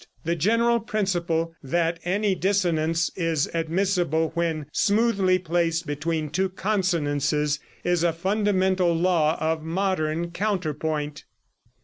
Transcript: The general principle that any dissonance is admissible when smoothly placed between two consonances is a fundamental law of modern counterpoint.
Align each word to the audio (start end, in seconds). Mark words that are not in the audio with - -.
The 0.25 0.35
general 0.35 0.79
principle 0.79 1.53
that 1.61 1.99
any 2.03 2.33
dissonance 2.33 3.11
is 3.15 3.47
admissible 3.53 4.31
when 4.33 4.65
smoothly 4.71 5.37
placed 5.37 5.85
between 5.85 6.31
two 6.31 6.49
consonances 6.49 7.59
is 7.83 8.01
a 8.03 8.11
fundamental 8.11 8.95
law 8.95 9.37
of 9.39 9.61
modern 9.61 10.31
counterpoint. 10.31 11.25